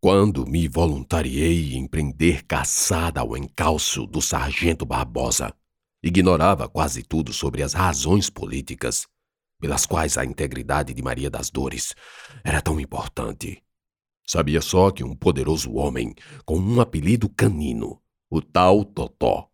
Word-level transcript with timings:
Quando 0.00 0.46
me 0.46 0.68
voluntariei 0.68 1.74
em 1.74 1.84
prender 1.84 2.44
caçada 2.44 3.20
ao 3.20 3.36
encalço 3.36 4.06
do 4.06 4.22
sargento 4.22 4.86
Barbosa, 4.86 5.52
ignorava 6.00 6.68
quase 6.68 7.02
tudo 7.02 7.32
sobre 7.32 7.64
as 7.64 7.72
razões 7.72 8.30
políticas 8.30 9.08
pelas 9.60 9.86
quais 9.86 10.16
a 10.16 10.24
integridade 10.24 10.94
de 10.94 11.02
Maria 11.02 11.28
das 11.28 11.50
Dores 11.50 11.96
era 12.44 12.62
tão 12.62 12.78
importante. 12.78 13.60
Sabia 14.24 14.60
só 14.60 14.92
que 14.92 15.02
um 15.02 15.16
poderoso 15.16 15.72
homem 15.72 16.14
com 16.44 16.60
um 16.60 16.80
apelido 16.80 17.28
canino, 17.28 18.00
o 18.30 18.40
tal 18.40 18.84
Totó, 18.84 19.50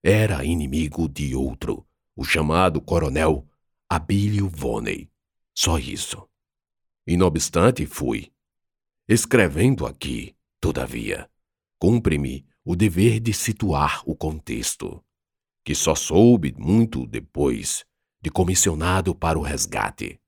era 0.00 0.44
inimigo 0.44 1.08
de 1.08 1.34
outro, 1.34 1.84
o 2.14 2.22
chamado 2.22 2.80
coronel 2.80 3.44
Abílio 3.90 4.48
Voney. 4.48 5.10
Só 5.56 5.76
isso. 5.76 6.24
E 7.04 7.16
não 7.16 7.26
obstante, 7.26 7.84
fui 7.84 8.30
Escrevendo 9.10 9.86
aqui, 9.86 10.36
todavia, 10.60 11.30
cumpre-me 11.78 12.44
o 12.62 12.76
dever 12.76 13.20
de 13.20 13.32
situar 13.32 14.02
o 14.04 14.14
contexto, 14.14 15.02
que 15.64 15.74
só 15.74 15.94
soube 15.94 16.54
muito 16.58 17.06
depois 17.06 17.86
de 18.20 18.30
comissionado 18.30 19.14
para 19.14 19.38
o 19.38 19.42
resgate. 19.42 20.20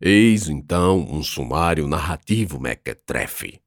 Eis 0.00 0.48
então 0.48 1.06
um 1.08 1.22
sumário 1.22 1.86
narrativo 1.86 2.58
mequetrefe. 2.58 3.62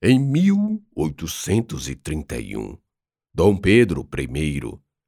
Em 0.00 0.18
1831, 0.18 2.78
Dom 3.34 3.58
Pedro 3.58 4.08
I 4.18 4.60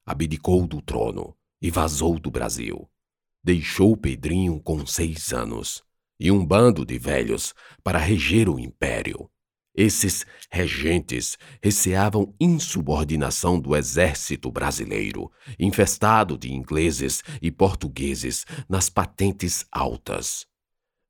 abdicou 0.05 0.67
do 0.67 0.83
trono 0.83 1.35
e 1.59 1.71
vazou 1.71 2.19
do 2.19 2.31
Brasil. 2.31 2.87
Deixou 3.43 3.97
Pedrinho 3.97 4.61
com 4.61 4.85
seis 4.85 5.33
anos 5.33 5.86
e 6.19 6.31
um 6.31 6.45
bando 6.45 6.85
de 6.85 6.99
velhos 6.99 7.55
para 7.83 7.99
reger 7.99 8.49
o 8.49 8.59
império. 8.59 9.31
Esses 9.77 10.25
regentes 10.51 11.37
receavam 11.63 12.35
insubordinação 12.41 13.61
do 13.61 13.77
exército 13.77 14.51
brasileiro, 14.51 15.31
infestado 15.59 16.39
de 16.39 16.51
ingleses 16.51 17.23
e 17.43 17.51
portugueses 17.51 18.47
nas 18.67 18.89
patentes 18.89 19.67
altas. 19.71 20.47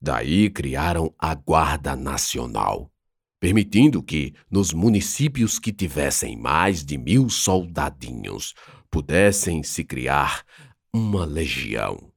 Daí 0.00 0.50
criaram 0.50 1.14
a 1.16 1.32
Guarda 1.32 1.94
Nacional, 1.94 2.90
permitindo 3.38 4.02
que, 4.02 4.34
nos 4.50 4.72
municípios 4.72 5.60
que 5.60 5.72
tivessem 5.72 6.36
mais 6.36 6.84
de 6.84 6.98
mil 6.98 7.30
soldadinhos, 7.30 8.52
pudessem 8.90 9.62
se 9.62 9.84
criar 9.84 10.44
uma 10.92 11.24
legião. 11.24 12.12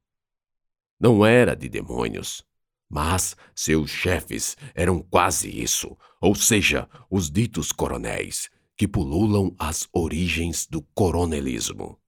Não 1.00 1.24
era 1.24 1.56
de 1.56 1.70
demônios, 1.70 2.44
mas 2.90 3.36
seus 3.54 3.92
chefes 3.92 4.58
eram 4.73 5.02
quase 5.02 5.48
isso, 5.48 5.95
ou 6.20 6.34
seja, 6.34 6.90
os 7.09 7.30
ditos 7.30 7.72
coronéis, 7.72 8.50
que 8.76 8.88
pululam 8.88 9.56
as 9.59 9.88
origens 9.94 10.66
do 10.66 10.81
coronelismo. 10.96 12.00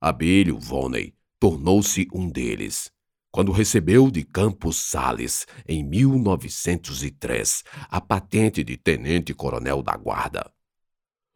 Abelho 0.00 0.58
Voney 0.58 1.14
tornou-se 1.38 2.06
um 2.12 2.28
deles, 2.28 2.92
quando 3.32 3.52
recebeu 3.52 4.10
de 4.10 4.24
Campos 4.24 4.76
Sales, 4.76 5.46
em 5.66 5.82
1903, 5.82 7.64
a 7.88 8.00
patente 8.00 8.62
de 8.62 8.76
tenente-coronel 8.76 9.82
da 9.82 9.96
Guarda. 9.96 10.52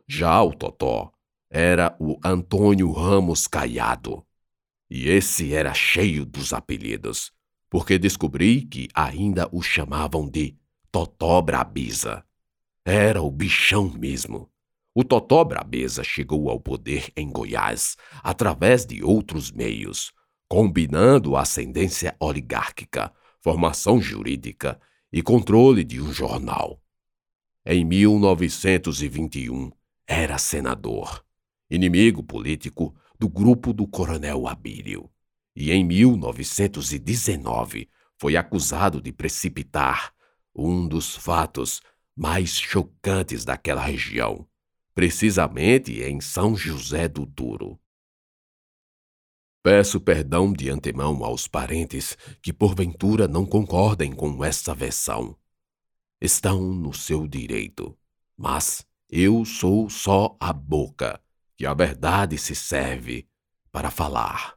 Já 0.07 0.43
o 0.43 0.53
Totó 0.53 1.13
era 1.49 1.97
o 2.01 2.19
Antônio 2.23 2.91
Ramos 2.91 3.47
Caiado, 3.47 4.27
e 4.91 5.09
esse 5.09 5.55
era 5.55 5.73
cheio 5.73 6.27
dos 6.27 6.53
apelidos 6.53 7.33
porque 7.75 7.99
descobri 7.99 8.63
que 8.63 8.87
ainda 8.95 9.49
o 9.51 9.61
chamavam 9.61 10.31
de 10.31 10.57
Totó 10.93 11.43
Brabeza. 11.43 12.25
Era 12.85 13.21
o 13.21 13.29
bichão 13.29 13.91
mesmo. 13.91 14.49
O 14.95 15.03
Totó 15.03 15.43
Brabeza 15.43 16.05
chegou 16.05 16.49
ao 16.49 16.61
poder 16.61 17.13
em 17.17 17.29
Goiás 17.29 17.97
através 18.23 18.87
de 18.87 19.03
outros 19.03 19.51
meios, 19.51 20.13
combinando 20.49 21.37
ascendência 21.37 22.15
oligárquica, 22.21 23.13
formação 23.41 24.01
jurídica 24.01 24.81
e 25.13 25.21
controle 25.21 25.83
de 25.83 26.01
um 26.01 26.13
jornal. 26.13 26.81
Em 27.67 27.85
1921, 27.85 29.73
era 30.07 30.39
senador, 30.39 31.25
inimigo 31.69 32.23
político 32.23 32.95
do 33.19 33.29
grupo 33.29 33.73
do 33.73 33.85
Coronel 33.85 34.47
Abílio 34.47 35.11
e 35.55 35.73
em 35.73 35.85
1919 35.85 37.89
foi 38.19 38.37
acusado 38.37 39.01
de 39.01 39.13
precipitar 39.13 40.13
um 40.55 40.87
dos 40.87 41.17
fatos 41.17 41.81
mais 42.17 42.59
chocantes 42.59 43.45
daquela 43.45 43.83
região, 43.83 44.47
precisamente 44.95 46.03
em 46.03 46.21
São 46.21 46.57
José 46.57 47.09
do 47.09 47.27
Duro. 47.27 47.79
Peço 49.63 50.01
perdão 50.01 50.53
de 50.53 50.71
antemão 50.71 51.25
aos 51.25 51.49
parentes 51.49 52.17
que 52.43 52.53
porventura 52.53 53.27
não 53.27 53.47
concordem 53.47 54.13
com 54.13 54.45
essa 54.45 54.75
versão. 54.75 55.37
Estão 56.21 56.61
no 56.61 56.93
seu 56.93 57.27
direito, 57.27 57.97
mas 58.37 58.87
eu 59.09 59.45
sou 59.45 59.89
só 59.89 60.37
a 60.39 60.53
boca 60.53 61.21
que 61.57 61.65
a 61.65 61.73
verdade 61.73 62.37
se 62.37 62.55
serve 62.55 63.27
para 63.73 63.91
falar. 63.91 64.55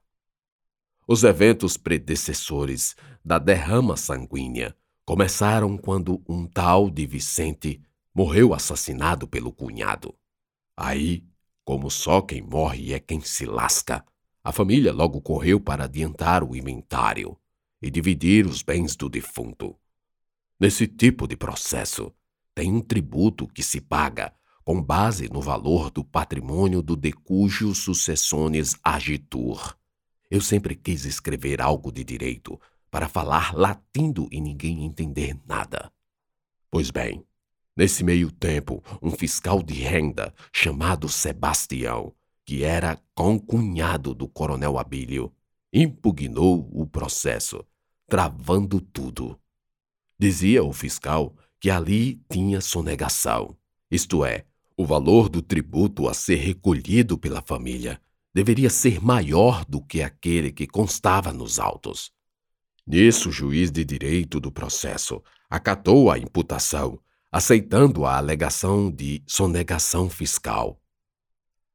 Os 1.10 1.24
eventos 1.24 1.78
predecessores 1.78 2.94
da 3.24 3.40
derrama 3.40 3.96
sanguínea 3.96 4.76
começaram 5.06 5.78
quando 5.78 6.22
um 6.28 6.46
tal 6.46 6.90
de 6.90 7.06
Vicente 7.06 7.82
morreu 8.14 8.54
assassinado 8.54 9.26
pelo 9.26 9.54
cunhado. 9.54 10.14
Aí, 10.76 11.24
como 11.64 11.90
só 11.90 12.22
quem 12.22 12.42
morre 12.42 12.92
é 12.92 13.00
quem 13.00 13.22
se 13.22 13.46
lasca, 13.46 14.04
a 14.44 14.52
família 14.52 14.92
logo 14.92 15.22
correu 15.22 15.62
para 15.62 15.86
adiantar 15.86 16.44
o 16.44 16.54
inventário 16.54 17.38
e 17.82 17.90
dividir 17.90 18.46
os 18.46 18.62
bens 18.62 18.94
do 18.98 19.08
defunto. 19.08 19.78
Nesse 20.60 20.88
tipo 20.88 21.26
de 21.26 21.38
processo, 21.38 22.14
tem 22.54 22.70
um 22.70 22.82
tributo 22.82 23.48
que 23.48 23.64
se 23.64 23.80
paga 23.80 24.34
com 24.66 24.82
base 24.82 25.30
no 25.32 25.40
valor 25.40 25.90
do 25.90 26.04
patrimônio 26.04 26.82
do 26.82 26.98
de 26.98 27.14
cujo 27.14 27.72
agitur. 28.84 29.78
Eu 30.30 30.42
sempre 30.42 30.76
quis 30.76 31.06
escrever 31.06 31.62
algo 31.62 31.92
de 31.92 32.04
direito 32.04 32.60
para 32.92 33.08
falar 33.08 33.54
latindo 33.56 34.28
e 34.32 34.42
ninguém 34.42 34.84
entender 34.84 35.38
nada. 35.46 35.92
Pois 36.70 36.92
bem, 36.92 37.24
nesse 37.76 38.04
meio 38.04 38.32
tempo, 38.32 38.84
um 39.02 39.12
fiscal 39.12 39.64
de 39.64 39.76
renda 39.76 40.34
chamado 40.52 41.08
Sebastião, 41.08 42.14
que 42.46 42.64
era 42.64 43.02
concunhado 43.16 44.14
do 44.14 44.28
coronel 44.28 44.78
Abílio, 44.78 45.34
impugnou 45.72 46.70
o 46.74 46.86
processo, 46.86 47.64
travando 48.08 48.82
tudo. 48.82 49.40
Dizia 50.20 50.64
o 50.64 50.74
fiscal 50.74 51.36
que 51.60 51.70
ali 51.70 52.22
tinha 52.30 52.62
sonegação, 52.62 53.56
isto 53.90 54.26
é, 54.26 54.46
o 54.76 54.86
valor 54.86 55.30
do 55.30 55.42
tributo 55.42 56.08
a 56.08 56.14
ser 56.14 56.36
recolhido 56.36 57.18
pela 57.18 57.42
família 57.42 58.00
deveria 58.38 58.70
ser 58.70 59.04
maior 59.04 59.66
do 59.66 59.82
que 59.82 60.04
aquele 60.04 60.52
que 60.52 60.68
constava 60.68 61.34
nos 61.34 61.58
autos. 61.58 62.12
Nisso, 62.86 63.30
o 63.30 63.32
juiz 63.32 63.72
de 63.72 63.84
direito 63.84 64.40
do 64.40 64.52
processo 64.52 65.24
acatou 65.50 66.12
a 66.12 66.20
imputação, 66.20 67.00
aceitando 67.32 68.06
a 68.06 68.16
alegação 68.16 68.92
de 68.92 69.24
sonegação 69.26 70.08
fiscal. 70.08 70.80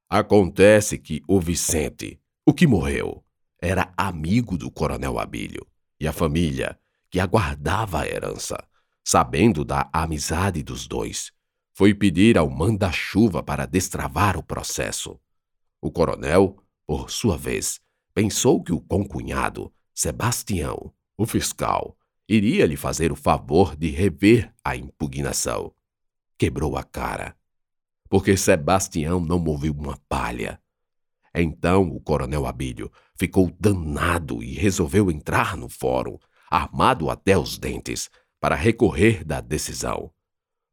Acontece 0.09 0.99
que 0.99 1.21
o 1.27 1.41
Vicente, 1.41 2.21
o 2.47 2.55
que 2.55 2.65
morreu, 2.65 3.25
era 3.61 3.93
amigo 3.97 4.57
do 4.57 4.71
coronel 4.71 5.19
Abílio 5.19 5.67
e 5.99 6.07
a 6.07 6.13
família, 6.13 6.79
que 7.11 7.19
aguardava 7.19 8.03
a 8.03 8.07
herança, 8.07 8.57
sabendo 9.03 9.65
da 9.65 9.91
amizade 9.93 10.63
dos 10.63 10.87
dois, 10.87 11.33
foi 11.75 11.93
pedir 11.93 12.39
ao 12.39 12.49
manda-chuva 12.49 13.43
para 13.43 13.67
destravar 13.67 14.37
o 14.37 14.45
processo. 14.45 15.19
O 15.85 15.91
coronel, 15.91 16.57
por 16.87 17.11
sua 17.11 17.37
vez, 17.37 17.81
pensou 18.15 18.63
que 18.63 18.73
o 18.73 18.81
concunhado, 18.81 19.75
Sebastião, 19.93 20.95
o 21.19 21.27
fiscal, 21.27 21.99
iria 22.29 22.65
lhe 22.67 22.77
fazer 22.77 23.11
o 23.11 23.17
favor 23.17 23.75
de 23.75 23.91
rever 23.91 24.55
a 24.65 24.77
impugnação. 24.77 25.75
Quebrou 26.39 26.77
a 26.77 26.85
cara, 26.85 27.37
porque 28.09 28.37
Sebastião 28.37 29.19
não 29.19 29.41
moveu 29.41 29.73
uma 29.73 29.99
palha. 30.09 30.63
Então 31.35 31.89
o 31.91 32.01
coronel 32.01 32.47
Abílio 32.47 32.89
ficou 33.17 33.51
danado 33.59 34.41
e 34.41 34.55
resolveu 34.55 35.11
entrar 35.11 35.57
no 35.57 35.69
fórum, 35.69 36.17
armado 36.49 37.11
até 37.11 37.37
os 37.37 37.59
dentes, 37.59 38.09
para 38.39 38.55
recorrer 38.55 39.25
da 39.25 39.41
decisão. 39.41 40.13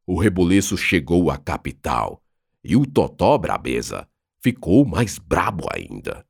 O 0.06 0.20
rebuliço 0.20 0.76
chegou 0.76 1.32
à 1.32 1.36
capital 1.36 2.22
e 2.62 2.76
o 2.76 2.86
Totó 2.86 3.36
Brabeza 3.38 4.08
ficou 4.42 4.84
mais 4.84 5.18
brabo 5.18 5.66
ainda. 5.72 6.24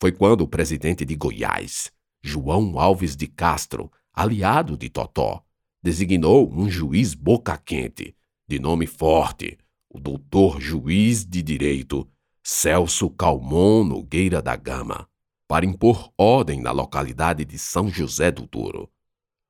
Foi 0.00 0.12
quando 0.12 0.42
o 0.42 0.48
presidente 0.48 1.04
de 1.04 1.14
Goiás, 1.14 1.90
João 2.22 2.78
Alves 2.78 3.16
de 3.16 3.26
Castro, 3.26 3.90
aliado 4.12 4.76
de 4.76 4.90
Totó, 4.90 5.42
designou 5.82 6.52
um 6.52 6.68
juiz 6.68 7.14
boca-quente, 7.14 8.16
de 8.48 8.58
nome 8.58 8.86
forte, 8.86 9.56
o 9.88 10.00
doutor 10.00 10.60
juiz 10.60 11.24
de 11.24 11.42
direito 11.42 12.06
Celso 12.42 13.10
Calmon 13.10 13.84
Nogueira 13.84 14.42
da 14.42 14.56
Gama, 14.56 15.08
para 15.48 15.64
impor 15.64 16.12
ordem 16.18 16.60
na 16.60 16.72
localidade 16.72 17.44
de 17.44 17.58
São 17.58 17.88
José 17.88 18.30
do 18.30 18.46
Douro. 18.46 18.90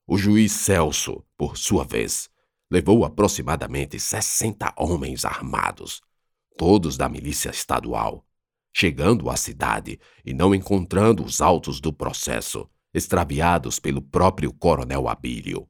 O 0.07 0.17
juiz 0.17 0.53
Celso, 0.53 1.25
por 1.37 1.57
sua 1.57 1.85
vez, 1.85 2.29
levou 2.71 3.05
aproximadamente 3.05 3.99
60 3.99 4.73
homens 4.77 5.25
armados, 5.25 6.03
todos 6.57 6.97
da 6.97 7.09
milícia 7.09 7.51
estadual, 7.51 8.25
chegando 8.73 9.31
à 9.31 9.37
cidade 9.37 9.99
e 10.25 10.35
não 10.35 10.55
encontrando 10.55 11.25
os 11.25 11.41
autos 11.41 11.81
do 11.81 11.93
processo, 11.93 12.69
extraviados 12.93 13.79
pelo 13.79 14.01
próprio 14.01 14.53
coronel 14.53 15.09
Abílio. 15.09 15.69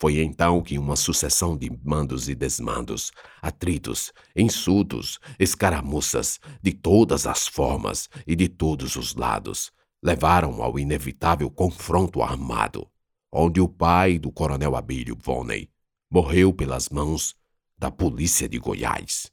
Foi 0.00 0.20
então 0.20 0.62
que 0.62 0.78
uma 0.78 0.94
sucessão 0.94 1.56
de 1.56 1.70
mandos 1.84 2.28
e 2.28 2.34
desmandos, 2.34 3.10
atritos, 3.42 4.12
insultos, 4.36 5.18
escaramuças, 5.38 6.38
de 6.62 6.72
todas 6.72 7.26
as 7.26 7.48
formas 7.48 8.08
e 8.24 8.36
de 8.36 8.48
todos 8.48 8.94
os 8.94 9.16
lados, 9.16 9.72
levaram 10.00 10.62
ao 10.62 10.78
inevitável 10.78 11.50
confronto 11.50 12.22
armado, 12.22 12.88
onde 13.32 13.60
o 13.60 13.68
pai 13.68 14.18
do 14.18 14.30
coronel 14.30 14.76
Abílio 14.76 15.16
Voney 15.20 15.68
morreu 16.08 16.52
pelas 16.52 16.88
mãos 16.88 17.34
da 17.76 17.90
polícia 17.90 18.48
de 18.48 18.58
Goiás. 18.58 19.32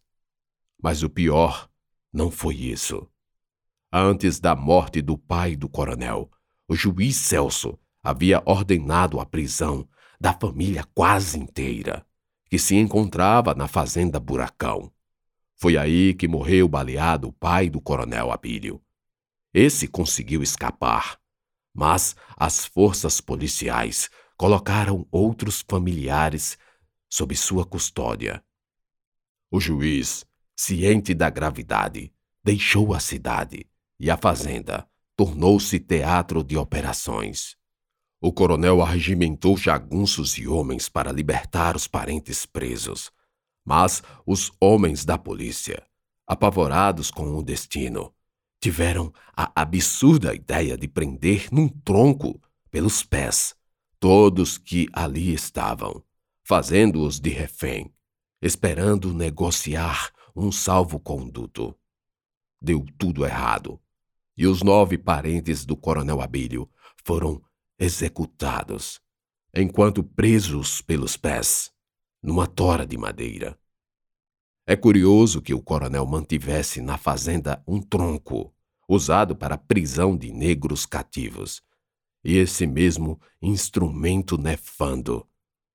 Mas 0.86 1.02
o 1.02 1.10
pior 1.10 1.68
não 2.14 2.30
foi 2.30 2.54
isso. 2.58 3.10
Antes 3.92 4.40
da 4.40 4.56
morte 4.56 5.02
do 5.02 5.18
pai 5.18 5.56
do 5.56 5.68
coronel, 5.68 6.30
o 6.68 6.76
juiz 6.76 7.16
Celso 7.16 7.80
havia 8.04 8.44
ordenado 8.46 9.20
a 9.20 9.26
prisão 9.26 9.90
da 10.22 10.32
família 10.32 10.84
quase 10.94 11.40
inteira, 11.40 12.06
que 12.48 12.60
se 12.60 12.76
encontrava 12.76 13.56
na 13.56 13.68
fazenda 13.68 14.20
Buracão. 14.20 14.94
Foi 15.56 15.76
aí 15.76 16.14
que 16.14 16.28
morreu 16.28 16.68
baleado 16.68 17.30
o 17.30 17.34
pai 17.34 17.68
do 17.68 17.82
coronel 17.82 18.32
Abílio. 18.32 18.80
Esse 19.52 19.88
conseguiu 19.88 20.44
escapar, 20.44 21.20
mas 21.74 22.16
as 22.38 22.64
forças 22.64 23.20
policiais 23.20 24.08
colocaram 24.38 25.08
outros 25.12 25.66
familiares 25.68 26.60
sob 27.10 27.36
sua 27.36 27.66
custódia. 27.66 28.46
O 29.50 29.60
juiz, 29.60 30.24
ciente 30.56 31.14
da 31.14 31.30
gravidade, 31.30 32.12
deixou 32.44 32.94
a 32.94 33.00
cidade 33.00 33.66
e 34.00 34.10
a 34.10 34.18
fazenda 34.18 34.88
tornou-se 35.16 35.80
teatro 35.80 36.44
de 36.44 36.58
operações. 36.58 37.56
O 38.22 38.32
coronel 38.34 38.82
arregimentou 38.82 39.58
jagunços 39.58 40.38
e 40.38 40.48
homens 40.48 40.90
para 40.90 41.12
libertar 41.12 41.76
os 41.76 41.88
parentes 41.88 42.46
presos. 42.46 43.12
Mas 43.64 44.04
os 44.26 44.52
homens 44.60 45.06
da 45.06 45.18
polícia, 45.18 45.86
apavorados 46.28 47.10
com 47.10 47.36
o 47.36 47.44
destino, 47.44 48.14
tiveram 48.62 49.14
a 49.36 49.52
absurda 49.62 50.34
ideia 50.34 50.78
de 50.78 50.88
prender 50.88 51.48
num 51.52 51.68
tronco, 51.68 52.40
pelos 52.70 53.04
pés, 53.04 53.56
todos 54.00 54.58
que 54.58 54.88
ali 54.92 55.34
estavam, 55.34 56.04
fazendo-os 56.44 57.20
de 57.20 57.30
refém, 57.30 57.94
esperando 58.42 59.14
negociar 59.14 60.12
um 60.36 60.52
salvo-conduto. 60.52 61.76
Deu 62.62 62.86
tudo 62.98 63.26
errado, 63.26 63.80
e 64.38 64.46
os 64.46 64.62
nove 64.62 64.98
parentes 64.98 65.66
do 65.66 65.78
coronel 65.78 66.22
Abílio 66.22 66.70
foram 67.04 67.42
executados, 67.80 69.00
enquanto 69.54 70.04
presos 70.04 70.82
pelos 70.82 71.16
pés, 71.16 71.72
numa 72.22 72.48
tora 72.48 72.86
de 72.86 72.98
madeira. 72.98 73.58
É 74.68 74.76
curioso 74.76 75.42
que 75.42 75.54
o 75.54 75.62
coronel 75.62 76.06
mantivesse 76.06 76.82
na 76.82 76.98
fazenda 76.98 77.64
um 77.68 77.82
tronco, 77.82 78.54
usado 78.90 79.36
para 79.36 79.58
prisão 79.58 80.18
de 80.18 80.32
negros 80.32 80.86
cativos, 80.86 81.62
e 82.24 82.38
esse 82.38 82.66
mesmo 82.66 83.22
instrumento 83.42 84.38
nefando 84.38 85.28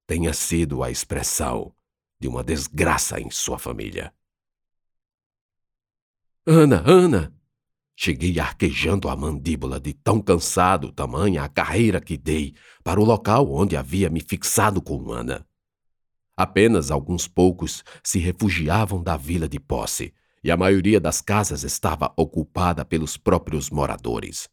tenha 0.06 0.32
sido 0.32 0.82
a 0.82 0.90
expressão 0.90 1.72
de 2.18 2.26
uma 2.26 2.42
desgraça 2.42 3.20
em 3.20 3.30
sua 3.30 3.58
família. 3.58 4.12
Ana, 6.52 6.82
Ana! 6.84 7.32
Cheguei 7.94 8.40
arquejando 8.40 9.08
a 9.08 9.14
mandíbula 9.14 9.78
de 9.78 9.92
tão 9.92 10.20
cansado 10.20 10.90
tamanha 10.90 11.44
a 11.44 11.48
carreira 11.48 12.00
que 12.00 12.16
dei 12.16 12.56
para 12.82 13.00
o 13.00 13.04
local 13.04 13.52
onde 13.52 13.76
havia 13.76 14.10
me 14.10 14.20
fixado 14.20 14.82
com 14.82 15.12
Ana. 15.12 15.46
Apenas 16.36 16.90
alguns 16.90 17.28
poucos 17.28 17.84
se 18.02 18.18
refugiavam 18.18 19.00
da 19.00 19.16
vila 19.16 19.48
de 19.48 19.60
posse, 19.60 20.12
e 20.42 20.50
a 20.50 20.56
maioria 20.56 20.98
das 20.98 21.20
casas 21.20 21.62
estava 21.62 22.12
ocupada 22.16 22.84
pelos 22.84 23.16
próprios 23.16 23.70
moradores. 23.70 24.48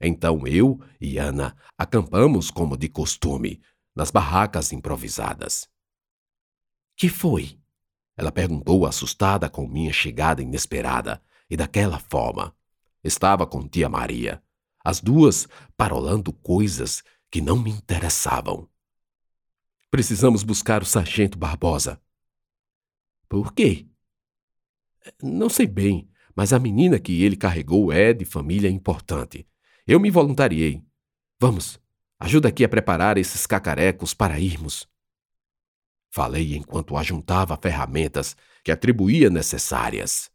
Então 0.00 0.48
eu 0.48 0.80
e 1.00 1.16
Ana 1.16 1.56
acampamos 1.78 2.50
como 2.50 2.76
de 2.76 2.88
costume, 2.88 3.62
nas 3.94 4.10
barracas 4.10 4.72
improvisadas. 4.72 5.68
Que 6.96 7.08
foi? 7.08 7.56
Ela 8.16 8.32
perguntou 8.32 8.84
assustada 8.84 9.48
com 9.48 9.68
minha 9.68 9.92
chegada 9.92 10.42
inesperada, 10.42 11.22
e 11.48 11.56
daquela 11.56 11.98
forma. 11.98 12.54
Estava 13.02 13.46
com 13.46 13.68
tia 13.68 13.88
Maria, 13.88 14.42
as 14.84 15.00
duas 15.00 15.46
parolando 15.76 16.32
coisas 16.32 17.02
que 17.30 17.40
não 17.40 17.56
me 17.56 17.70
interessavam. 17.70 18.68
Precisamos 19.90 20.42
buscar 20.42 20.82
o 20.82 20.86
sargento 20.86 21.38
Barbosa. 21.38 22.00
Por 23.28 23.52
quê? 23.52 23.86
Não 25.22 25.48
sei 25.48 25.66
bem, 25.66 26.08
mas 26.34 26.52
a 26.52 26.58
menina 26.58 26.98
que 26.98 27.22
ele 27.22 27.36
carregou 27.36 27.92
é 27.92 28.12
de 28.12 28.24
família 28.24 28.68
importante. 28.68 29.48
Eu 29.86 30.00
me 30.00 30.10
voluntariei. 30.10 30.84
Vamos, 31.40 31.80
ajuda 32.18 32.48
aqui 32.48 32.64
a 32.64 32.68
preparar 32.68 33.16
esses 33.16 33.46
cacarecos 33.46 34.12
para 34.12 34.38
irmos. 34.38 34.88
Falei 36.10 36.56
enquanto 36.56 36.96
ajuntava 36.96 37.58
ferramentas 37.60 38.36
que 38.64 38.72
atribuía 38.72 39.30
necessárias. 39.30 40.30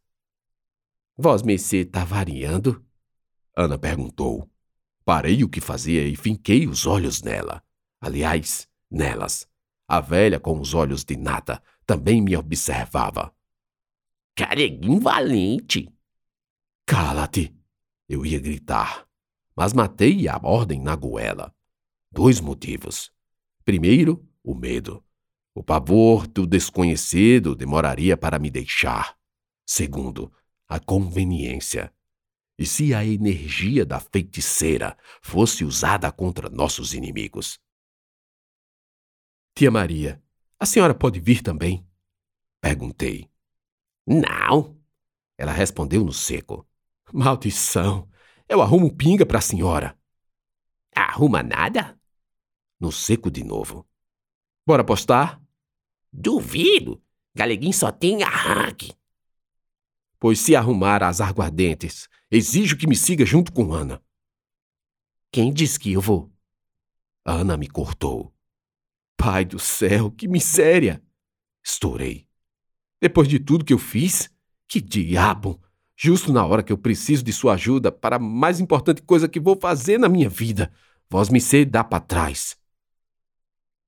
Vós 1.22 1.40
Mercê 1.40 1.84
tá 1.84 2.04
variando? 2.04 2.84
Ana 3.56 3.78
perguntou. 3.78 4.50
Parei 5.04 5.44
o 5.44 5.48
que 5.48 5.60
fazia 5.60 6.04
e 6.04 6.16
finquei 6.16 6.66
os 6.66 6.84
olhos 6.84 7.22
nela. 7.22 7.62
Aliás, 8.00 8.68
nelas. 8.90 9.48
A 9.86 10.00
velha, 10.00 10.40
com 10.40 10.58
os 10.58 10.74
olhos 10.74 11.04
de 11.04 11.16
nata, 11.16 11.62
também 11.86 12.20
me 12.20 12.36
observava. 12.36 13.32
Careguinho 14.34 14.98
valente! 14.98 15.88
Cala-te! 16.84 17.54
Eu 18.08 18.26
ia 18.26 18.40
gritar, 18.40 19.06
mas 19.54 19.72
matei 19.72 20.26
a 20.26 20.40
ordem 20.42 20.80
na 20.80 20.96
goela. 20.96 21.54
Dois 22.10 22.40
motivos. 22.40 23.12
Primeiro, 23.64 24.28
o 24.42 24.56
medo. 24.56 25.04
O 25.54 25.62
pavor 25.62 26.26
do 26.26 26.44
desconhecido 26.48 27.54
demoraria 27.54 28.16
para 28.16 28.40
me 28.40 28.50
deixar. 28.50 29.16
Segundo, 29.64 30.32
a 30.72 30.80
conveniência. 30.80 31.92
E 32.58 32.64
se 32.64 32.94
a 32.94 33.04
energia 33.04 33.84
da 33.84 34.00
feiticeira 34.00 34.96
fosse 35.20 35.66
usada 35.66 36.10
contra 36.10 36.48
nossos 36.48 36.94
inimigos? 36.94 37.60
Tia 39.54 39.70
Maria, 39.70 40.22
a 40.58 40.64
senhora 40.64 40.94
pode 40.94 41.20
vir 41.20 41.42
também? 41.42 41.86
Perguntei. 42.58 43.30
Não, 44.06 44.80
ela 45.36 45.52
respondeu 45.52 46.02
no 46.04 46.12
seco. 46.12 46.66
Maldição! 47.12 48.08
Eu 48.48 48.62
arrumo 48.62 48.96
pinga 48.96 49.26
para 49.26 49.40
a 49.40 49.42
senhora. 49.42 49.98
Arruma 50.96 51.42
nada? 51.42 52.00
No 52.80 52.90
seco 52.90 53.30
de 53.30 53.44
novo. 53.44 53.86
Bora 54.66 54.80
apostar? 54.80 55.38
Duvido. 56.10 57.02
Galeguinho 57.34 57.74
só 57.74 57.92
tem 57.92 58.22
arranque 58.22 58.94
pois 60.22 60.38
se 60.38 60.54
arrumar 60.54 61.02
as 61.02 61.20
aguardentes, 61.20 62.08
exijo 62.30 62.76
que 62.76 62.86
me 62.86 62.94
siga 62.94 63.26
junto 63.26 63.52
com 63.52 63.74
Ana. 63.74 64.00
Quem 65.32 65.52
diz 65.52 65.76
que 65.76 65.90
eu 65.90 66.00
vou? 66.00 66.32
Ana 67.24 67.56
me 67.56 67.66
cortou. 67.66 68.32
Pai 69.16 69.44
do 69.44 69.58
céu, 69.58 70.12
que 70.12 70.28
miséria! 70.28 71.02
Estourei. 71.60 72.28
Depois 73.00 73.26
de 73.26 73.40
tudo 73.40 73.64
que 73.64 73.72
eu 73.72 73.80
fiz, 73.80 74.30
que 74.68 74.80
diabo! 74.80 75.60
Justo 75.96 76.32
na 76.32 76.46
hora 76.46 76.62
que 76.62 76.72
eu 76.72 76.78
preciso 76.78 77.24
de 77.24 77.32
sua 77.32 77.54
ajuda 77.54 77.90
para 77.90 78.14
a 78.14 78.20
mais 78.20 78.60
importante 78.60 79.02
coisa 79.02 79.28
que 79.28 79.40
vou 79.40 79.58
fazer 79.60 79.98
na 79.98 80.08
minha 80.08 80.28
vida, 80.28 80.72
vós 81.10 81.28
me 81.28 81.40
sei 81.40 81.64
dar 81.64 81.82
para 81.82 81.98
trás. 81.98 82.56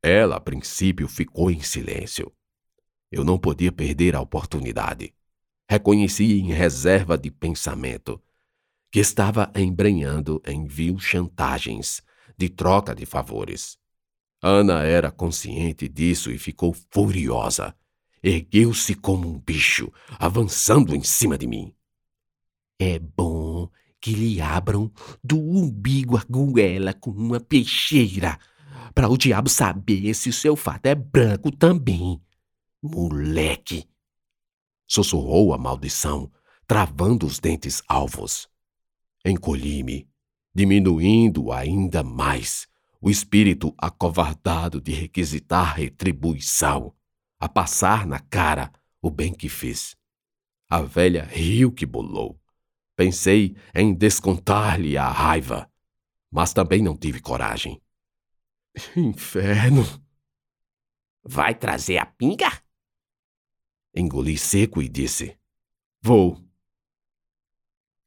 Ela, 0.03 0.35
a 0.35 0.41
princípio, 0.41 1.07
ficou 1.07 1.49
em 1.49 1.61
silêncio. 1.61 2.33
Eu 3.09 3.23
não 3.23 3.39
podia 3.39 3.71
perder 3.71 4.17
a 4.17 4.21
oportunidade 4.21 5.15
reconheci 5.69 6.41
em 6.41 6.53
reserva 6.53 7.17
de 7.17 7.31
pensamento 7.31 8.21
que 8.91 9.01
estava 9.01 9.51
embrenhando 9.57 10.41
em 10.47 10.67
vil 10.67 10.99
chantagens 10.99 12.01
de 12.39 12.49
troca 12.49 12.95
de 12.95 13.05
favores. 13.05 13.77
Ana 14.41 14.85
era 14.85 15.11
consciente 15.11 15.89
disso 15.89 16.31
e 16.31 16.39
ficou 16.39 16.77
furiosa. 16.91 17.75
Ergueu-se 18.23 18.95
como 18.95 19.29
um 19.29 19.39
bicho, 19.39 19.93
avançando 20.19 20.95
em 20.95 21.03
cima 21.03 21.37
de 21.37 21.47
mim. 21.47 21.75
É 22.79 22.99
bom 22.99 23.69
que 24.01 24.13
lhe 24.13 24.41
abram 24.41 24.93
do 25.23 25.39
umbigo 25.41 26.17
a 26.17 26.25
goela 26.29 26.93
com 26.93 27.11
uma 27.11 27.41
peixeira, 27.41 28.39
para 28.95 29.09
o 29.09 29.17
diabo 29.17 29.49
saber 29.49 30.15
se 30.15 30.29
o 30.29 30.33
seu 30.33 30.55
fato 30.55 30.87
é 30.87 30.95
branco 30.95 31.51
também. 31.51 32.21
Moleque! 32.83 33.89
Sussurrou 34.95 35.53
a 35.53 35.59
maldição, 35.59 36.31
travando 36.69 37.27
os 37.27 37.41
dentes 37.41 37.83
alvos. 37.89 38.49
Encolhi-me, 39.25 40.09
diminuindo 40.55 41.51
ainda 41.51 42.05
mais 42.05 42.69
o 43.01 43.11
espírito 43.11 43.75
acovardado 43.77 44.81
de 44.81 44.93
requisitar 44.93 45.75
retribuição, 45.75 46.95
a 47.41 47.49
passar 47.49 48.07
na 48.07 48.21
cara 48.21 48.73
o 49.03 49.11
bem 49.11 49.35
que 49.35 49.49
fiz. 49.49 49.97
A 50.71 50.81
velha 50.81 51.25
riu 51.25 51.73
que 51.73 51.85
bolou. 51.85 52.41
Pensei 52.95 53.57
em 53.75 53.93
descontar-lhe 53.93 54.97
a 54.97 55.09
raiva, 55.11 55.69
mas 56.31 56.53
também 56.53 56.81
não 56.81 56.97
tive 56.97 57.21
coragem. 57.21 57.83
Inferno! 58.95 59.83
Vai 61.25 61.53
trazer 61.53 61.99
a 61.99 62.07
pinga? 62.07 62.64
Engoli 63.97 64.37
seco 64.37 64.83
e 64.83 64.89
disse: 64.89 65.39
Vou. 66.03 66.43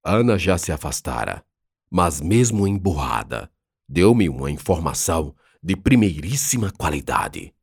Ana 0.04 0.38
já 0.38 0.58
se 0.58 0.70
afastara, 0.70 1.46
mas 1.90 2.20
mesmo 2.20 2.68
emburrada, 2.68 3.50
deu-me 3.88 4.28
uma 4.28 4.52
informação 4.52 5.34
de 5.64 5.78
primeiríssima 5.78 6.72
qualidade. 6.72 7.56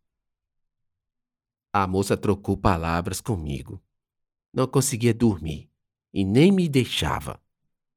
A 1.70 1.86
moça 1.86 2.16
trocou 2.16 2.56
palavras 2.56 3.20
comigo. 3.20 3.82
Não 4.54 4.66
conseguia 4.66 5.12
dormir 5.12 5.68
e 6.12 6.24
nem 6.24 6.50
me 6.50 6.66
deixava. 6.66 7.38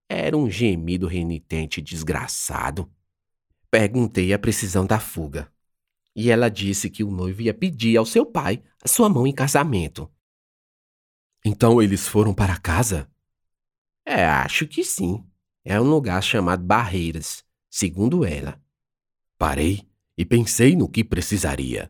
Era 0.09 0.35
um 0.35 0.49
gemido 0.49 1.07
renitente 1.07 1.81
desgraçado. 1.81 2.91
Perguntei 3.71 4.33
a 4.33 4.39
precisão 4.39 4.85
da 4.85 4.99
fuga. 4.99 5.49
E 6.13 6.31
ela 6.31 6.49
disse 6.49 6.89
que 6.89 7.03
o 7.03 7.11
noivo 7.11 7.43
ia 7.43 7.53
pedir 7.53 7.95
ao 7.95 8.05
seu 8.05 8.25
pai 8.25 8.61
a 8.83 8.87
sua 8.87 9.07
mão 9.07 9.25
em 9.25 9.33
casamento. 9.33 10.11
Então 11.49 11.81
eles 11.81 12.05
foram 12.05 12.33
para 12.33 12.59
casa? 12.59 13.09
É, 14.05 14.25
acho 14.25 14.67
que 14.67 14.83
sim. 14.83 15.25
É 15.63 15.79
um 15.79 15.89
lugar 15.89 16.21
chamado 16.21 16.61
Barreiras, 16.61 17.41
segundo 17.69 18.25
ela. 18.25 18.61
Parei 19.37 19.87
e 20.17 20.25
pensei 20.25 20.75
no 20.75 20.89
que 20.89 21.05
precisaria: 21.05 21.89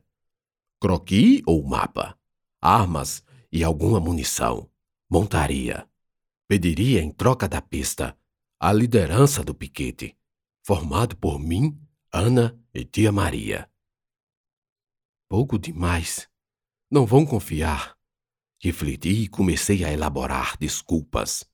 croqui 0.80 1.42
ou 1.48 1.68
mapa, 1.68 2.16
armas 2.62 3.24
e 3.52 3.64
alguma 3.64 4.00
munição, 4.00 4.70
montaria. 5.10 5.90
Pediria 6.48 7.02
em 7.02 7.12
troca 7.12 7.48
da 7.48 7.60
pista 7.60 8.16
a 8.60 8.72
liderança 8.72 9.44
do 9.44 9.56
piquete, 9.56 10.16
formado 10.64 11.18
por 11.18 11.40
mim, 11.40 11.76
Ana 12.14 12.56
e 12.72 12.86
tia 12.86 13.12
Maria. 13.12 13.68
Pouco 15.28 15.58
demais. 15.58 16.30
Não 16.92 17.08
vão 17.08 17.26
confiar. 17.26 17.97
Refleti 18.60 19.24
e 19.24 19.28
comecei 19.28 19.84
a 19.84 19.92
elaborar 19.92 20.58
desculpas. 20.58 21.46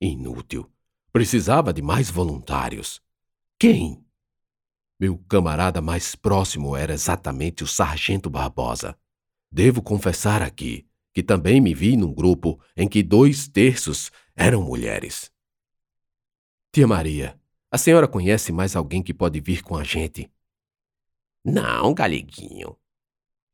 Inútil. 0.00 0.70
Precisava 1.12 1.72
de 1.72 1.80
mais 1.80 2.10
voluntários. 2.10 3.00
Quem? 3.58 4.04
Meu 4.98 5.16
camarada 5.28 5.80
mais 5.80 6.14
próximo 6.16 6.76
era 6.76 6.92
exatamente 6.92 7.62
o 7.62 7.66
Sargento 7.66 8.28
Barbosa. 8.28 8.98
Devo 9.50 9.80
confessar 9.80 10.42
aqui 10.42 10.86
que 11.12 11.22
também 11.22 11.60
me 11.60 11.72
vi 11.72 11.96
num 11.96 12.12
grupo 12.12 12.60
em 12.76 12.88
que 12.88 13.00
dois 13.00 13.46
terços 13.46 14.10
eram 14.34 14.62
mulheres. 14.62 15.30
Tia 16.72 16.88
Maria, 16.88 17.40
a 17.70 17.78
senhora 17.78 18.08
conhece 18.08 18.50
mais 18.50 18.74
alguém 18.74 19.00
que 19.00 19.14
pode 19.14 19.40
vir 19.40 19.62
com 19.62 19.76
a 19.76 19.84
gente? 19.84 20.28
Não, 21.44 21.94
galeguinho. 21.94 22.76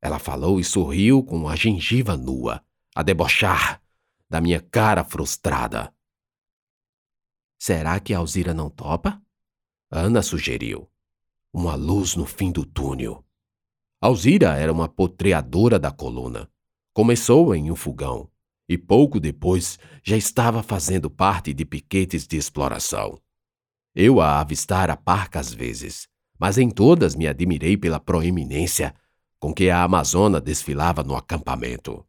Ela 0.00 0.18
falou 0.18 0.58
e 0.58 0.64
sorriu 0.64 1.22
com 1.22 1.46
a 1.46 1.54
gengiva 1.54 2.16
nua, 2.16 2.64
a 2.94 3.02
debochar 3.02 3.82
da 4.28 4.40
minha 4.40 4.60
cara 4.60 5.04
frustrada. 5.04 5.92
Será 7.58 8.00
que 8.00 8.14
Alzira 8.14 8.54
não 8.54 8.70
topa? 8.70 9.20
Ana 9.90 10.22
sugeriu. 10.22 10.88
Uma 11.52 11.74
luz 11.74 12.14
no 12.14 12.24
fim 12.24 12.52
do 12.52 12.64
túnel. 12.64 13.24
Alzira 14.00 14.56
era 14.56 14.72
uma 14.72 14.88
potreadora 14.88 15.78
da 15.78 15.90
coluna. 15.90 16.48
Começou 16.92 17.54
em 17.54 17.70
um 17.70 17.76
fogão 17.76 18.30
e 18.68 18.78
pouco 18.78 19.18
depois 19.18 19.80
já 20.00 20.16
estava 20.16 20.62
fazendo 20.62 21.10
parte 21.10 21.52
de 21.52 21.64
piquetes 21.64 22.24
de 22.24 22.36
exploração. 22.36 23.20
Eu 23.92 24.20
a 24.20 24.40
avistara 24.40 24.96
parcas 24.96 25.52
vezes, 25.52 26.08
mas 26.38 26.56
em 26.56 26.70
todas 26.70 27.16
me 27.16 27.26
admirei 27.26 27.76
pela 27.76 27.98
proeminência 27.98 28.94
com 29.40 29.52
que 29.52 29.68
a 29.70 29.82
Amazona 29.82 30.40
desfilava 30.40 31.02
no 31.02 31.16
acampamento. 31.16 32.06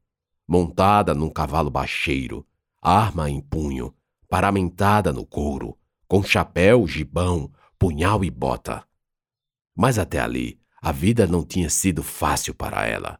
Montada 0.47 1.13
num 1.13 1.29
cavalo 1.29 1.69
baixeiro, 1.69 2.45
arma 2.81 3.29
em 3.29 3.39
punho, 3.39 3.93
paramentada 4.27 5.13
no 5.13 5.25
couro, 5.25 5.77
com 6.07 6.23
chapéu, 6.23 6.87
gibão, 6.87 7.51
punhal 7.77 8.23
e 8.23 8.29
bota. 8.29 8.85
Mas 9.75 9.97
até 9.97 10.19
ali, 10.19 10.59
a 10.81 10.91
vida 10.91 11.27
não 11.27 11.45
tinha 11.45 11.69
sido 11.69 12.03
fácil 12.03 12.53
para 12.53 12.85
ela. 12.85 13.19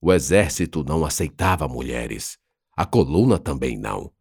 O 0.00 0.12
exército 0.12 0.84
não 0.84 1.04
aceitava 1.04 1.66
mulheres. 1.66 2.38
A 2.76 2.86
coluna 2.86 3.38
também 3.38 3.76
não. 3.76 4.12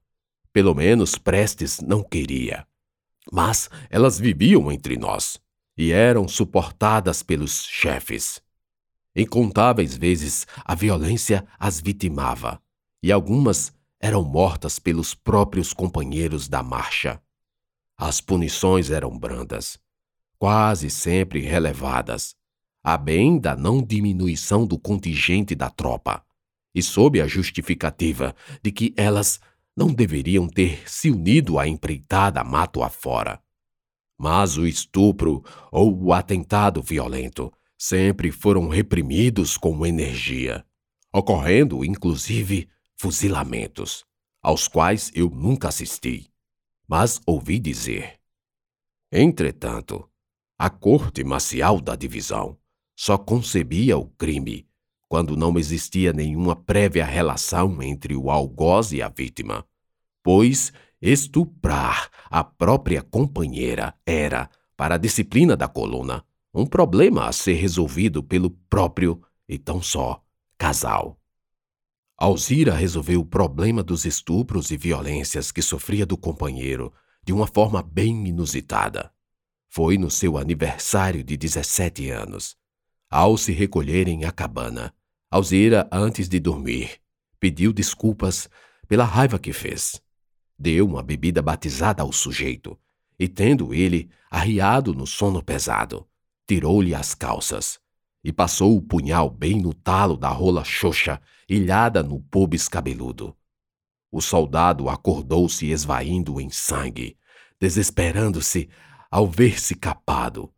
Pelo 0.52 0.74
menos 0.74 1.18
Prestes 1.18 1.80
não 1.80 2.02
queria. 2.04 2.66
Mas 3.32 3.70
elas 3.90 4.18
viviam 4.18 4.72
entre 4.72 4.98
nós 4.98 5.40
e 5.78 5.92
eram 5.92 6.28
suportadas 6.28 7.22
pelos 7.22 7.66
chefes. 7.66 8.42
Incontáveis 9.20 9.98
vezes 9.98 10.46
a 10.64 10.76
violência 10.76 11.44
as 11.58 11.82
vitimava 11.82 12.62
e 13.02 13.12
algumas 13.12 13.74
eram 14.00 14.24
mortas 14.24 14.78
pelos 14.78 15.16
próprios 15.16 15.74
companheiros 15.74 16.48
da 16.48 16.62
marcha. 16.62 17.20
As 17.98 18.22
punições 18.22 18.92
eram 18.92 19.18
brandas, 19.18 19.80
quase 20.38 20.92
sempre 20.92 21.40
relevadas, 21.40 22.36
a 22.84 22.96
bem 22.96 23.40
da 23.40 23.56
não 23.56 23.82
diminuição 23.82 24.68
do 24.68 24.78
contingente 24.78 25.56
da 25.56 25.72
tropa, 25.72 26.24
e 26.76 26.84
sob 26.84 27.20
a 27.20 27.26
justificativa 27.26 28.36
de 28.62 28.72
que 28.72 28.94
elas 28.96 29.40
não 29.76 29.92
deveriam 29.92 30.48
ter 30.48 30.88
se 30.88 31.10
unido 31.10 31.58
à 31.58 31.68
empreitada 31.68 32.44
mato 32.44 32.84
afora. 32.84 33.42
Mas 34.16 34.60
o 34.60 34.68
estupro 34.68 35.44
ou 35.72 36.04
o 36.04 36.14
atentado 36.14 36.84
violento 36.84 37.52
sempre 37.78 38.32
foram 38.32 38.68
reprimidos 38.68 39.58
com 39.58 39.86
energia, 39.86 40.66
ocorrendo, 41.14 41.86
inclusive, 41.86 42.68
fuzilamentos, 42.96 44.04
aos 44.42 44.68
quais 44.68 45.12
eu 45.14 45.30
nunca 45.30 45.68
assisti, 45.68 46.32
mas 46.88 47.22
ouvi 47.26 47.60
dizer. 47.60 48.20
Entretanto, 49.12 50.10
a 50.58 50.70
corte 50.70 51.24
marcial 51.24 51.80
da 51.80 51.96
divisão 51.96 52.58
só 52.96 53.18
concebia 53.18 53.98
o 53.98 54.08
crime 54.08 54.68
quando 55.08 55.38
não 55.38 55.58
existia 55.58 56.12
nenhuma 56.12 56.56
prévia 56.56 57.06
relação 57.06 57.82
entre 57.82 58.16
o 58.16 58.30
algoz 58.30 58.92
e 58.92 59.02
a 59.02 59.08
vítima, 59.08 59.66
pois 60.24 60.74
estuprar 61.02 62.10
a 62.26 62.44
própria 62.44 63.02
companheira 63.02 63.94
era, 64.06 64.50
para 64.76 64.96
a 64.96 64.98
disciplina 64.98 65.56
da 65.56 65.68
coluna, 65.68 66.26
um 66.54 66.66
problema 66.66 67.28
a 67.28 67.32
ser 67.32 67.54
resolvido 67.54 68.24
pelo 68.24 68.50
próprio 68.70 69.22
e 69.48 69.58
tão 69.58 69.82
só 69.82 70.24
casal. 70.58 71.20
Alzira 72.18 72.74
resolveu 72.74 73.22
o 73.22 73.26
problema 73.26 73.84
dos 73.84 74.06
estupros 74.06 74.72
e 74.72 74.78
violências 74.78 75.52
que 75.52 75.62
sofria 75.62 76.06
do 76.06 76.18
companheiro 76.18 76.92
de 77.24 77.32
uma 77.32 77.46
forma 77.46 77.84
bem 77.84 78.28
inusitada. 78.28 79.12
Foi 79.70 79.98
no 79.98 80.10
seu 80.10 80.38
aniversário 80.38 81.24
de 81.24 81.38
17 81.38 82.10
anos, 82.10 82.58
ao 83.10 83.38
se 83.38 83.52
recolherem 83.52 84.26
à 84.26 84.32
cabana, 84.32 84.94
Alzira, 85.30 85.88
antes 85.92 86.30
de 86.30 86.40
dormir, 86.40 87.02
pediu 87.38 87.74
desculpas 87.74 88.50
pela 88.88 89.04
raiva 89.04 89.38
que 89.38 89.52
fez. 89.52 90.02
Deu 90.58 90.86
uma 90.86 91.04
bebida 91.04 91.42
batizada 91.42 92.02
ao 92.02 92.14
sujeito, 92.14 92.80
e 93.20 93.28
tendo 93.28 93.74
ele 93.74 94.10
arriado 94.32 94.94
no 94.94 95.06
sono 95.06 95.44
pesado, 95.44 96.08
tirou-lhe 96.48 96.96
as 96.96 97.14
calças 97.14 97.80
e 98.24 98.32
passou 98.32 98.76
o 98.76 98.82
punhal 98.82 99.30
bem 99.30 99.62
no 99.62 99.74
talo 99.74 100.18
da 100.18 100.30
rola 100.30 100.64
xoxa, 100.64 101.22
ilhada 101.48 102.02
no 102.02 102.20
pubis 102.20 102.68
cabeludo. 102.68 103.36
O 104.12 104.22
soldado 104.22 104.90
acordou-se 104.90 105.70
esvaindo 105.70 106.40
em 106.40 106.50
sangue, 106.50 107.18
desesperando-se 107.60 108.70
ao 109.12 109.28
ver-se 109.28 109.76
capado, 109.76 110.52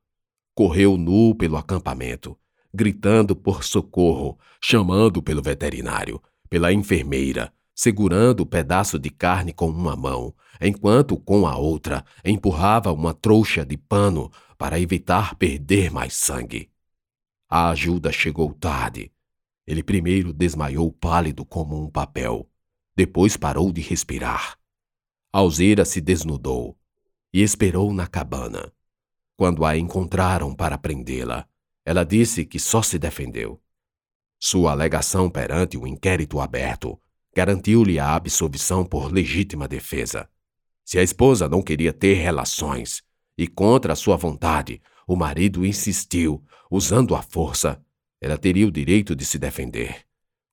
correu 0.55 0.97
nu 0.97 1.35
pelo 1.35 1.57
acampamento, 1.57 2.37
gritando 2.73 3.35
por 3.35 3.63
socorro, 3.63 4.37
chamando 4.61 5.21
pelo 5.21 5.41
veterinário, 5.41 6.21
pela 6.49 6.73
enfermeira, 6.73 7.53
segurando 7.73 8.41
o 8.41 8.45
pedaço 8.45 8.99
de 8.99 9.09
carne 9.09 9.53
com 9.53 9.69
uma 9.69 9.95
mão, 9.95 10.33
enquanto 10.59 11.17
com 11.17 11.47
a 11.47 11.55
outra 11.55 12.03
empurrava 12.25 12.91
uma 12.91 13.13
trouxa 13.13 13.65
de 13.65 13.77
pano 13.77 14.29
para 14.59 14.77
evitar 14.77 15.35
perder 15.35 15.89
mais 15.89 16.13
sangue. 16.13 16.69
A 17.49 17.69
ajuda 17.69 18.11
chegou 18.11 18.53
tarde. 18.53 19.09
Ele 19.65 19.81
primeiro 19.81 20.33
desmaiou 20.33 20.91
pálido 20.91 21.45
como 21.45 21.81
um 21.81 21.89
papel, 21.89 22.45
depois 22.93 23.37
parou 23.37 23.71
de 23.71 23.79
respirar. 23.79 24.59
Alzeira 25.31 25.85
se 25.85 26.01
desnudou 26.01 26.77
e 27.33 27.41
esperou 27.41 27.93
na 27.93 28.05
cabana. 28.05 28.73
Quando 29.37 29.63
a 29.63 29.77
encontraram 29.77 30.53
para 30.53 30.77
prendê-la, 30.77 31.47
ela 31.85 32.03
disse 32.03 32.45
que 32.45 32.59
só 32.59 32.81
se 32.81 32.99
defendeu. 32.99 33.61
Sua 34.37 34.71
alegação 34.71 35.29
perante 35.29 35.77
o 35.77 35.87
inquérito 35.87 36.41
aberto 36.41 36.99
garantiu-lhe 37.33 37.97
a 37.97 38.13
absolvição 38.13 38.83
por 38.85 39.09
legítima 39.09 39.69
defesa. 39.69 40.29
Se 40.83 40.99
a 40.99 41.03
esposa 41.03 41.47
não 41.47 41.61
queria 41.61 41.93
ter 41.93 42.15
relações 42.15 43.07
e, 43.39 43.47
contra 43.47 43.95
sua 43.95 44.17
vontade, 44.17 44.81
o 45.07 45.15
marido 45.15 45.65
insistiu, 45.65 46.43
usando 46.69 47.15
a 47.15 47.21
força, 47.21 47.81
ela 48.19 48.37
teria 48.37 48.67
o 48.67 48.71
direito 48.71 49.15
de 49.15 49.23
se 49.23 49.39
defender, 49.39 50.05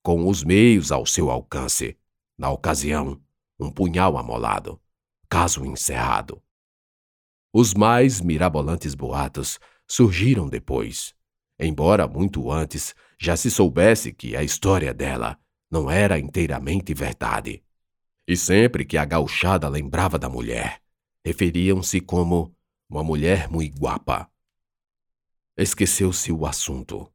com 0.05 0.29
os 0.29 0.45
meios 0.45 0.93
ao 0.93 1.05
seu 1.05 1.29
alcance. 1.29 1.99
Na 2.39 2.49
ocasião, 2.49 3.21
um 3.59 3.73
punhal 3.73 4.17
amolado. 4.17 4.81
Caso 5.29 5.65
encerrado. 5.65 6.41
Os 7.53 7.75
mais 7.75 8.21
mirabolantes 8.21 8.95
boatos 8.95 9.59
surgiram 9.85 10.49
depois, 10.49 11.13
embora 11.59 12.07
muito 12.07 12.53
antes 12.53 12.95
já 13.21 13.37
se 13.37 13.51
soubesse 13.51 14.13
que 14.13 14.37
a 14.37 14.45
história 14.45 14.95
dela 14.95 15.37
não 15.69 15.91
era 15.91 16.21
inteiramente 16.21 16.95
verdade. 16.95 17.65
E 18.29 18.37
sempre 18.37 18.85
que 18.85 18.97
a 18.97 19.05
gauchada 19.05 19.69
lembrava 19.69 20.21
da 20.21 20.29
mulher, 20.29 20.81
referiam-se 21.25 22.01
como 22.01 22.56
uma 22.89 23.03
mulher 23.03 23.49
muito 23.49 23.79
guapa. 23.79 24.31
Esqueceu-se 25.57 26.33
o 26.33 26.47
assunto. 26.47 27.13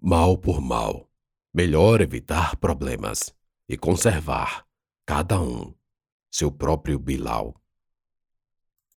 Mal 0.00 0.38
por 0.38 0.60
mal, 0.60 1.10
melhor 1.52 2.00
evitar 2.00 2.56
problemas 2.56 3.34
e 3.68 3.76
conservar, 3.76 4.66
cada 5.04 5.40
um, 5.40 5.74
seu 6.30 6.50
próprio 6.50 6.98
Bilal. 6.98 7.54